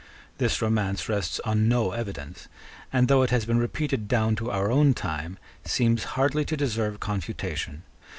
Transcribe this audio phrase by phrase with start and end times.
[0.39, 2.47] This romance rests on no evidence,
[2.91, 6.99] and, though it has been repeated down to our own time, seems hardly to deserve
[6.99, 7.83] confutation.